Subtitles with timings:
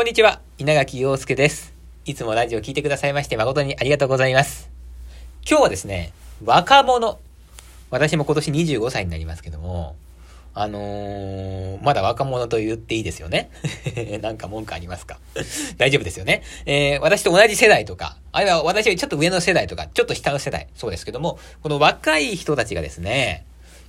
[0.00, 1.74] こんにちは、稲垣陽介です。
[2.06, 4.70] いつもラジオ聞いてくださいまして誠にありがとうございます。
[5.46, 7.18] 今日はですね、若者。
[7.90, 9.96] 私も今年25歳になりますけども、
[10.54, 13.50] あのー、まだ若者と言っていいですよね？
[14.22, 15.18] なんか文句ありますか？
[15.76, 16.44] 大丈夫ですよね？
[16.64, 23.44] えー、私と同じ世代とか、あるいは私よりちょっと上の世代とか、ちょっと下の世代、そうですけども、この若い人たちがですね、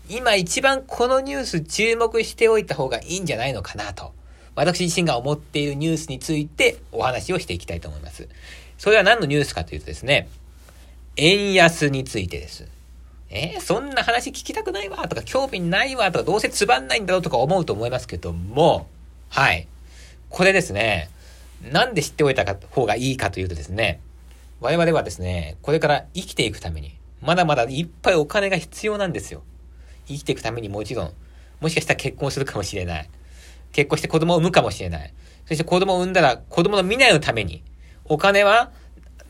[0.10, 4.12] 今一番このニュース注目しておいた方がいいんじゃないのかなと。
[4.56, 8.28] 私自身が思っているニュースについてお話をしていきたいと思います。
[8.78, 10.28] それは何のニュースかというとですね、
[11.16, 12.68] 円安についてです。
[13.30, 18.88] えー、そんな話聞きたくないわとか興味ないわとかどうせつばんないんだろうとか思うと思いますけども、
[19.30, 19.68] はい。
[20.30, 21.10] これですね、
[21.72, 24.02] なんで知っておいた方がいいかというとですね、
[24.60, 29.44] 我々はですね、これから生きていくために、まだまだいっぱいお金が必要なんですよ。
[30.08, 31.14] 生きていくためにもちろん、
[31.62, 33.10] もしかしたら結婚するかもしれない。
[33.72, 35.14] 結婚して子供を産むかもしれない。
[35.46, 37.64] そして子供を産んだら子供の未来のために、
[38.06, 38.72] お金は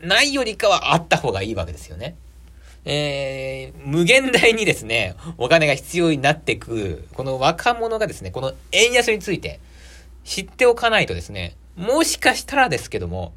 [0.00, 2.16] ないよりかはあった方がいいわけですよね。
[2.84, 9.60] えー、無限大にですね、お金が必要になってく、この若者がですね、この円安について
[10.24, 13.32] 知っておかないとですね、もしかしたらですけども、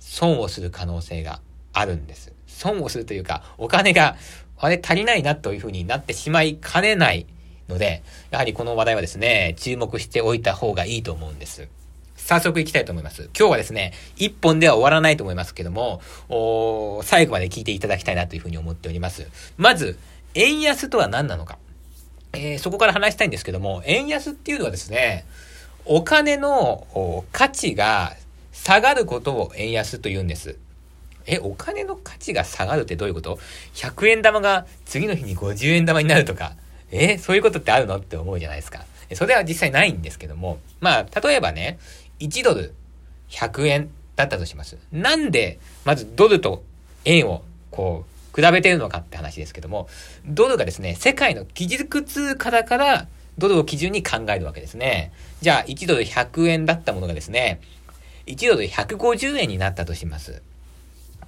[0.00, 1.40] 損をする可能性が
[1.72, 2.32] あるんです。
[2.46, 4.16] 損をするというか、お金が、
[4.62, 7.26] あれ足りないなというふうになってしまいかねない
[7.70, 11.68] ので、やはりこの話題はですね、注目しておいた方がいいと思うんです。
[12.16, 13.30] 早速行きたいと思います。
[13.36, 16.00] 今日はですね、一本では終わらないと思いますけども、
[17.02, 19.26] 最後まで聞いていただきたいなというふうに思っております。
[19.56, 19.98] まず、
[20.34, 21.58] 円安とは何なのか。
[22.32, 25.24] えー、そこから話したいんですけども、円安っていうのはですね、
[25.84, 28.14] お金の価値が
[28.52, 30.56] 下がることを円安と言うんです。
[31.26, 33.38] え、お金の価値が下がるってどういうこと
[33.74, 36.54] ?100 円玉が次の日に50円玉になるとか、
[36.90, 37.96] えそういうことってあるの？
[37.96, 38.84] って思うじゃないですか。
[39.14, 41.78] それは実際ないんですけども、まあ、例えばね、
[42.20, 42.74] 1ドル
[43.28, 44.76] 100円だったとします。
[44.92, 46.62] なんで、まずドルと
[47.04, 49.88] 円をこう、比べてるのかって話ですけども、
[50.26, 53.08] ドルがですね、世界の基軸通貨だから、
[53.38, 55.12] ドルを基準に考えるわけですね。
[55.40, 57.60] じゃあ、1ドル100円だったものがですね、
[58.26, 60.42] 1ドル150円になったとします。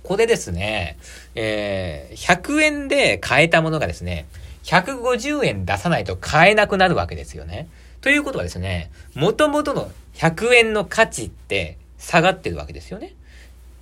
[0.02, 0.98] これですね、
[1.34, 4.26] えー、100円で買えたものがですね、
[4.64, 7.68] 150円出さないと買えなくなるわけですよね。
[8.00, 13.14] ということはですね、元々の100円の価値って下がってるわけですよね。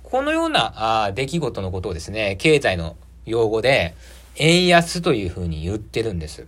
[0.03, 3.93] このようなあ出来事のことをですね、経済の用語で、
[4.35, 6.45] 円安というふうに言ってるんです。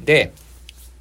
[0.00, 0.32] で、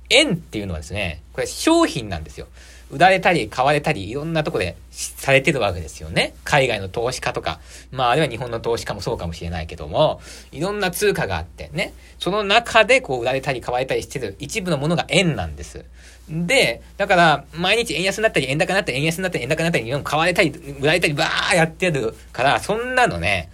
[0.10, 2.48] 円っていうのはですね、これ商品なんですよ。
[2.92, 6.34] 売られたり買われたりいろんなとこでされてるわけですよね。
[6.44, 7.60] 海外の投資家とか、
[7.92, 15.86] まああるいは日本の投資家もそうかもしれないけども、いろんな通貨があってね、その中でこう売られたり買われたりしてる一部のものが円なんです。
[16.30, 23.50] で、だから毎日円安になったり円高になったり円安になったり円高になったり日本買われたり売られたりバーやってるから、そんなのね、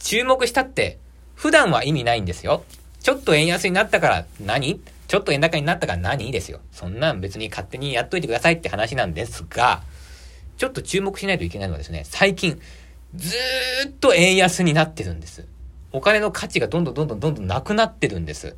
[0.00, 0.98] 注目したって
[1.34, 2.62] 普段は意味ないんですよ。
[3.00, 4.80] ちょっと円安になったから何？
[5.06, 6.30] ちょっと円高になったから何？
[6.32, 6.60] ですよ。
[6.72, 9.82] そんなん別に勝手にやっといてくださいって話なんですが、
[10.56, 12.60] ちょっと注目しないといけないのはですね、最近、
[13.14, 15.46] ずーっと円安になってるんです。
[15.92, 18.56] お金の価値がどんどんどんどんどんどんなくなってるんです。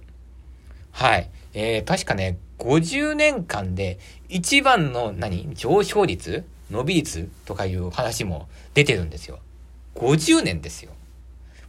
[0.92, 1.30] はい。
[1.54, 3.98] えー、確かね、50年間で
[4.28, 5.54] 一番の何？
[5.54, 6.44] 上昇率？
[6.70, 9.38] 伸び率とかいう話も出てるんですよ。
[9.94, 10.92] 50年ですよ。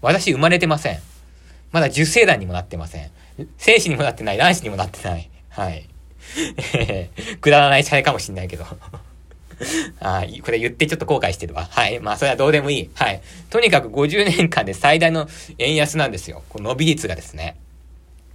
[0.01, 1.00] 私生まれてません。
[1.72, 3.09] まだ受精卵にもなってません。
[3.57, 5.29] 精子にもなってない、卵子にもなってない。
[5.50, 5.89] はい。
[7.41, 8.66] くだらないシャレかもしんないけど
[10.00, 11.67] あこれ言ってちょっと後悔してるわ。
[11.69, 11.99] はい。
[11.99, 12.89] まあ、それはどうでもいい。
[12.94, 13.22] はい。
[13.49, 16.44] とにかく50年間で最大の円安なんですよ。
[16.49, 17.57] この伸び率がですね。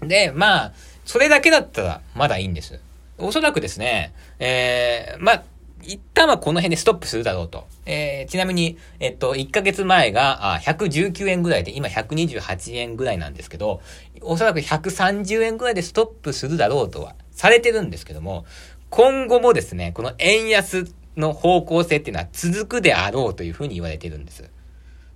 [0.01, 0.73] で、まあ、
[1.07, 2.79] それだけだったらまだいいんです。
[3.17, 5.43] おそらくですね、えー、まあ、
[5.87, 7.67] 一旦はこの辺でストップするだろうと。
[7.87, 13.81] えー、ちなみに、えっと、1ヶ月前が、あ、119円ぐらいで、今128円ぐらいなんですけど、
[14.21, 18.45] おそらく130円ぐらいでストップするだろうとは、されてるんですけども、
[18.91, 24.51] 今後もですね、この円安の方向性っていうのは続くであろうというふうに言われてるんです。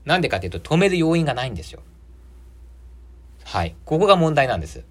[0.04, 1.82] なんでかっていうと、止める要因がないんですよ。
[3.44, 3.74] はい。
[3.84, 4.84] ここが問題なんです。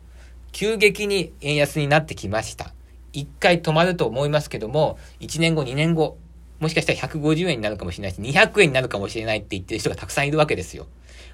[0.52, 2.74] 急激に円安になってきました。
[3.18, 6.18] 一回止まると思いますけども、1年後、2年後、
[6.60, 10.86] もしかしたら150円になるかもしれないし、200円になるかもしれないって言ってる人がたくさんいるわけですよ。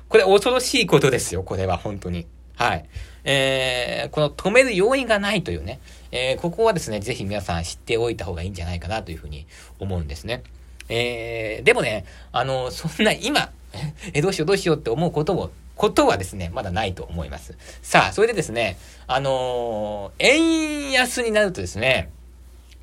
[0.07, 2.25] これ恐ろしいことですよ、これは、本当に。
[2.55, 2.85] はい。
[3.25, 5.81] えー、この止める要因がないというね、
[6.11, 9.45] えー、ここはですね、ぜひ皆さん知っておいた方がいいんじゃないかなというふうに
[9.79, 10.43] 思うんですね。
[10.87, 13.51] えー、でもね、あの、そんな今、
[14.13, 17.57] え、どうしようどうしようって思うこともことはですね、まだないと思います。
[17.81, 18.77] さあ、それでですね、
[19.07, 22.09] あのー、円安になるとですね、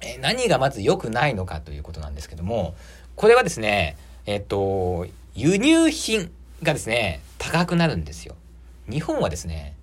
[0.00, 2.74] え何がまず良くないのかということなんですけども、
[3.16, 3.96] これはですね、
[4.26, 6.30] えっと、輸入品
[6.62, 8.34] がですね、高くなるんですよ。
[8.88, 9.76] 日本はですね、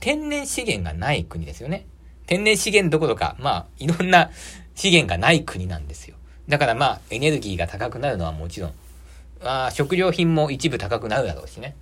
[0.00, 1.86] 天然資源がない国ですよね。
[2.26, 4.30] 天然資源どころか、まあ、いろんな
[4.74, 6.16] 資源がない国なんですよ。
[6.48, 8.72] だからまあ、エネルギーが高くなるのはもちろん、
[9.42, 11.74] あ食料品も一部高くなるだろうしね。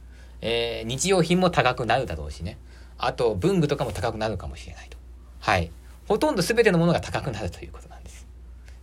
[0.47, 2.59] えー、日用品も高くなるだろうしね。
[2.99, 4.99] あと、文具とかも高くなるかもしれないと。
[5.41, 5.71] はい。
[6.07, 8.27] ほとんど全てのものが高くなるということなんです。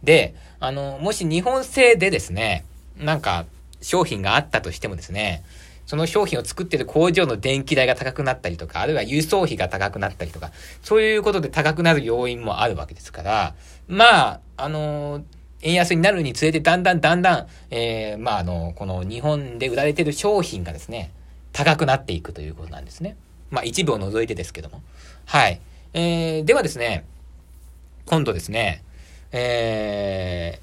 [0.04, 2.66] で、あの、もし日本製でですね、
[2.98, 3.46] なんか
[3.80, 5.44] 商品があったとしてもですね、
[5.86, 13.54] その商品を作ってる工場の電気代が高くなったりとか、あるいは輸送費が高くなったりとか、そういうことで高くなる要因もあるわけですから、
[13.88, 15.24] まあ、あの
[15.62, 21.12] 円安になるにつれてだんだんだんだん、えー、まあ、あの、この日本で売られてる商品がですね、
[21.54, 23.16] 高くなっていくということなんですね。
[23.50, 24.82] まあ、一部を除いてですけども。
[25.26, 25.60] はい。
[25.94, 27.06] えー、ではですね、
[28.06, 28.84] 今度ですね、
[29.32, 30.60] え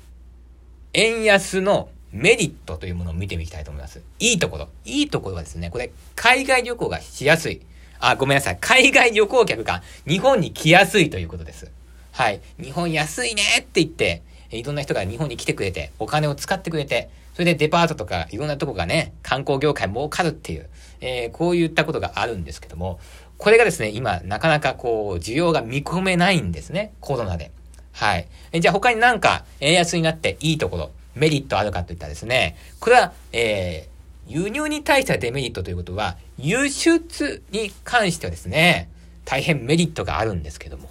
[0.93, 4.00] ー、円安のメリットというものを見てみたいと思います。
[4.19, 4.69] いいところ。
[4.85, 7.61] いいところはですね、これ、海外旅行がしやすい。
[8.00, 8.58] あ、ごめんなさい。
[8.61, 11.70] 海外旅行客が日本に来やすいということです。
[12.12, 12.41] はい。
[12.61, 20.69] 日本安いねって言って、いろんな人が日本に来てくれて、お金を使ってくれて、それでデパートとかいろんなとこがね、観光業界儲かるっていう、
[21.00, 22.99] えー、こういったことがあるんですけども、
[23.37, 26.94] これがですね、今、なかなかこう、需要が見込めないんですね。
[26.99, 27.52] コロナで。
[27.93, 28.26] はい。
[28.50, 38.91] えじゃあ他になんか、円安になっていいところ、メリットあるかといったらですね、これは、えー、輸入に対してはデメリットということは、輸出に関してはですね、
[39.25, 40.91] 大変メリットがあるんですけども、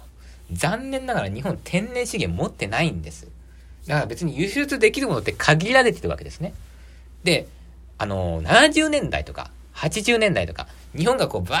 [0.50, 3.28] 残念ながら日本天然資源持ってないんです。
[3.88, 6.52] だから別に輸出できるものって限られてるわけですね。
[7.24, 7.48] で、
[7.96, 11.56] あの、70年代とか、80年代とか、日本がこう、バ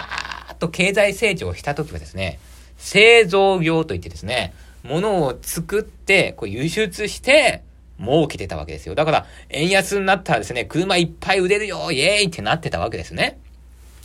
[0.48, 2.38] ーッと経済成長した時はですね、
[2.76, 4.52] 製造業といってですね、
[4.84, 7.62] 物を作って、こう輸出して、
[7.98, 8.94] 儲けてたわけですよ。
[8.94, 13.38] だから、円安になったらですね、車いっぱい売れるよイエーイってなってたわけですね。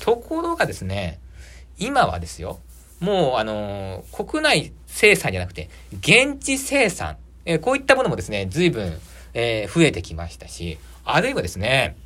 [0.01, 1.19] ところがですね、
[1.77, 2.59] 今はですよ、
[2.99, 5.69] もう、あのー、国内生産じゃなくて、
[5.99, 8.97] 現地生産えー、こういったものもですね、随分、
[9.33, 11.97] えー、増えてきましたし、あるいはですね、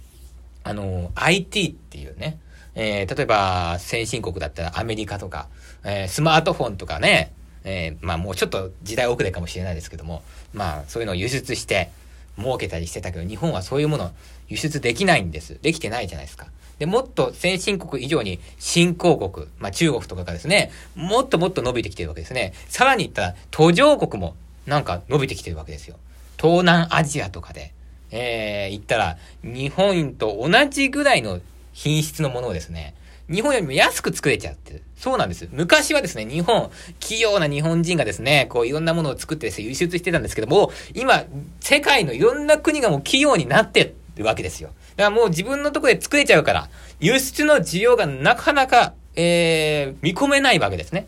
[0.64, 2.40] あの、IT っていうね、
[2.76, 5.48] えー、例えば先進国だったらアメリカとか、
[5.84, 10.22] えー、スマートフォンとかね、えー、まあもうちょっと時代遅れかもしれないですけども、
[10.54, 11.90] まあそういうのを輸出して
[12.38, 14.12] 儲けたりしてたけど、日本はそういうもの
[14.48, 15.58] 輸出できないんです。
[15.62, 16.48] できてないじゃないですか。
[16.78, 22.54] で、もっと先進国以上に新興国、まあ中国とかがですね、もっともっと伸びてきてるわけですね。
[22.70, 24.36] さらに言ったら途上国も
[24.68, 25.96] なんか伸びてきてるわけですよ。
[26.40, 27.74] 東南アジアとかで、
[28.12, 31.40] えー、行ったら、日本と同じぐらいの
[31.74, 32.94] 品質のものをですね、
[33.30, 34.84] 日本よりも安く作れちゃってる。
[34.98, 35.48] そうなんです。
[35.52, 36.70] 昔はですね、日本、
[37.00, 41.24] 器用な日本人がですね、こういろんなものを作ってですね、輸出してたんですけども、今、
[41.60, 44.70] 世界のいろんな国がもう器用になってるわけですよ。
[44.96, 51.08] だからもう自分のとこで作れちゃうから、輸出の需要がなかなか、えー、見込めないわけですね。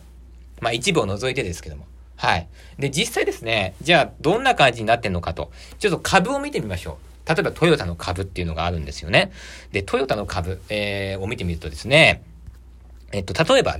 [0.60, 1.86] まあ一部を除いてですけども。
[2.20, 2.50] はい。
[2.78, 7.30] で、実際ですね、じゃあどんな感じになってんのかと、ちょっと株を見てみましょう。
[7.30, 9.32] 例えばトヨタの株っていうのがあるんですよね。
[9.72, 12.22] で、トヨタの株、えー、を見てみるとですね、
[13.14, 13.78] えっと、例えば、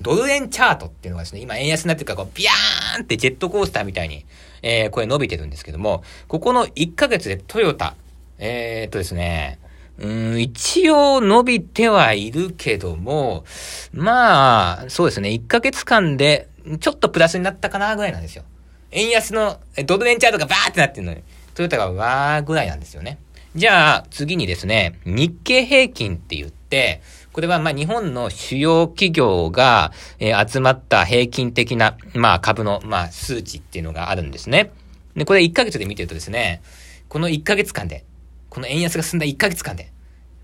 [0.00, 4.24] ドル円チャートっていうのがですね、今円安になってるから、こう、ビャーンってジェットコースターみたいに、
[4.62, 7.94] えー、これ伸びてるんですけども、ここの1ヶ月でトヨタ、
[8.38, 9.58] えー、っとですね、
[9.98, 13.44] うん、一応伸びてはいるけども、
[13.92, 16.48] まあ、そうですね、1ヶ月間で
[16.80, 18.44] ちょっとプラスになったかなぐらいなんですよ。
[18.90, 21.22] 円安の、ドル円チャートがバーってなってるのに、
[21.54, 23.18] トヨタがわーぐらいなんですよね。
[23.54, 27.02] じゃあ、次にですね、日経平均って言って、
[27.32, 34.70] これはまあ日本の主要企業が、えー、集まった平均的な、まあ株の、まあ数値っていうのがあるんですね。
[35.16, 36.62] で、これ1ヶ月で見てるとですね、
[37.08, 38.04] この1ヶ月間で、
[38.48, 39.92] この円安が進んだ1ヶ月間で、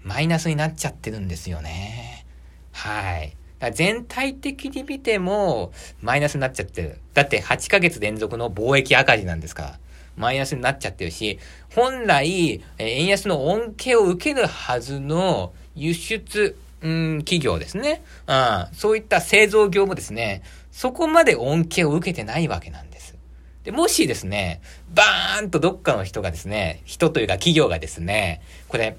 [0.02, 2.26] マイナスになっちゃってるんですよね。
[2.72, 3.37] はい。
[3.72, 6.98] 全体的に見ても、マイナスになっちゃってる。
[7.14, 9.78] だって8ヶ月連続の貿易赤字なんですから。
[10.16, 11.38] マイナスになっちゃってるし、
[11.74, 18.02] 本来、円安の恩恵を受けるはずの輸出、うん、企業ですね。
[18.26, 23.16] うん、そういった製造業もですね、そこまで恩恵を受けてないわけなんです。
[23.64, 24.60] で、もしですね、
[24.94, 28.96] バーンとどっかの人がですね、人というか企業がですね、これ、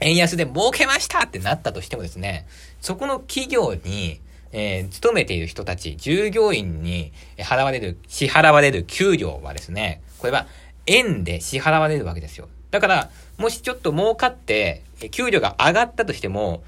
[0.00, 2.46] 円安で儲けましたってなったとしてもですね、
[2.80, 4.20] そこの企業に、
[4.52, 10.46] えー、勤めている人たち、従業員に払われる、支払われる給料はですね、これは
[10.86, 12.48] 円で支払われるわけですよ。
[12.70, 16.62] だから、もしちょっと儲かって、給料が上がったとしても、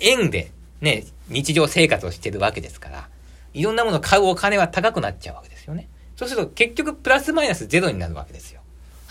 [0.00, 0.50] 円で
[0.80, 3.08] ね、日常生活をしてるわけですから、
[3.54, 5.88] いろんなものを買うお金は高くなっちゃうわけですよね。
[6.16, 8.61] そうすると結局プラスマイナスゼロになるわけですよ。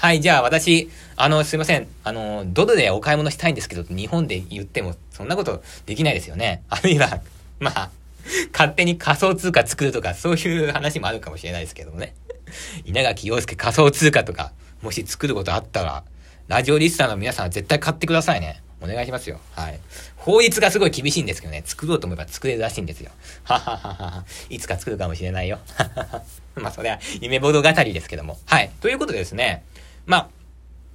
[0.02, 1.88] はい、じゃあ私、あの、すいません。
[2.04, 6.64] あの、ドルでお買い物したいんですけど、日本で言っても、そんなことできないですよね。
[6.70, 7.22] あるいは、
[7.60, 7.92] まあ、
[8.52, 12.16] 勝手に仮想通貨作るとか、そういう話もあるかもしれないですけどもね。
[12.84, 16.04] 稲垣陽介仮想通貨とか、もし作ることあったら、
[16.48, 18.64] ラジオリスナーの皆さんは絶対買ってくださいね。
[18.82, 19.40] お願いしますよ。
[19.52, 19.80] はい。
[20.16, 23.12] 法律がすごい厳しいんですけどね、作ろうと思えば作れるらしいんですよ。
[23.44, 24.26] はははは。
[24.50, 25.60] いつか作るかもしれないよ。
[26.56, 28.40] まあ、それは夢物語ですけども。
[28.48, 28.72] はい。
[28.82, 29.64] ということでですね、
[30.06, 30.30] ま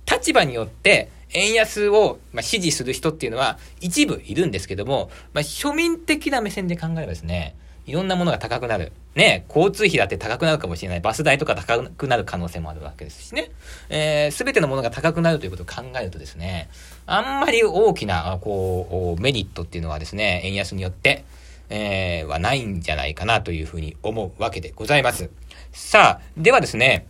[0.08, 8.92] あ、立場によって、円安を、ま支持する人っていうのは一部いるんですけども、まあ、庶民的な目線で考えればですね、いろんなものが高くなる。
[9.14, 11.00] ね、交通費だって高くなるかもしれない。
[11.00, 13.50] バス代とか高くなる可能性もあるわけですしね。
[13.88, 16.68] えー、てのものが高くなるということを考えるとですね、
[17.06, 21.25] あんまり大きな、こう、メリットっていうのはですね、円安によって、
[21.70, 25.30] えー、はないんじゃないかなというふうに思うわけでございます。
[25.72, 27.06] さあ、ではですね、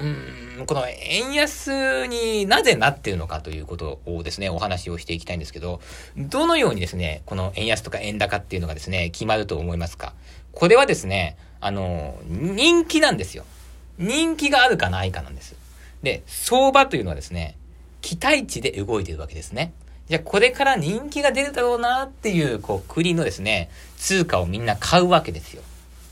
[0.00, 5.80] うん、この円安になぜなっているのかということをですね、お話をしていきたいんですけど、
[6.16, 10.14] どのようにですね、この円安とか円高っていうのがですね、決まると思いますか？
[10.52, 13.44] これはですね、あの、人気なんですよ。
[13.98, 15.54] 人気があるかないかなんです。
[16.02, 17.56] で、相場というのはですね、
[18.00, 19.72] 期待値で動いているわけですね。
[20.08, 25.62] じゃあこれから人気が出るだろうなっていう、こう、国のですね、通貨をみんな買うわけですよ。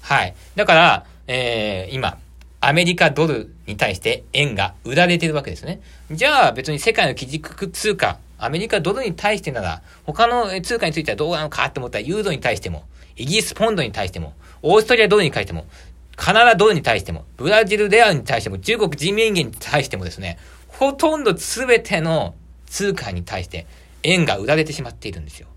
[0.03, 0.35] はい。
[0.55, 2.19] だから、えー、今、
[2.61, 5.81] アメリカドルに対して円が売られてるわけですね。
[6.11, 12.85] じゃあ別に世界の基軸通貨、アメリカドルに対してなら、他の通貨についてはどうなのかって思ったら、ユーロに対しても、
[13.17, 15.67] イギリスポンドに対しても、オーストリアドルに対しても、
[16.17, 22.35] カナダドルに対しても、ブラジルレアに対しても、中国人民元に対してもですね、ほとんど全ての
[22.67, 23.67] 通貨に対して
[24.03, 25.49] 円が売られてしまっているんですよ。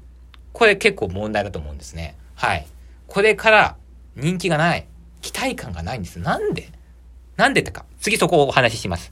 [0.52, 2.16] これ結構問題だと思うんですね。
[2.36, 2.66] はい。
[3.08, 3.76] これから
[4.16, 4.86] 人気がない。
[5.22, 6.20] 期待感がないんです。
[6.20, 6.70] なんで？
[7.36, 7.86] なんでか。
[8.00, 9.12] 次そこをお話しします。